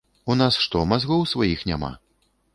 [0.33, 1.93] У нас што, мазгоў сваіх няма?